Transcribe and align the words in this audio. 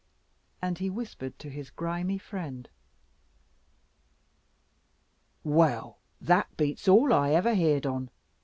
And 0.63 0.79
he 0.79 0.89
whispered 0.89 1.37
to 1.37 1.49
his 1.51 1.69
grimy 1.69 2.17
friend. 2.17 2.67
"Well, 5.43 5.99
that 6.19 6.57
beats 6.57 6.87
all 6.87 7.13
I 7.13 7.33
ever 7.33 7.53
heer'd 7.53 7.85
on. 7.85 8.09